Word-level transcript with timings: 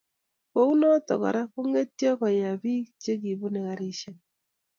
Kounoto 0.51 1.13
Kora 1.21 1.41
kongetyo 1.51 2.09
koya 2.19 2.51
bik 2.61 2.85
che 3.01 3.11
bunei 3.39 3.63
garisiek 3.65 4.17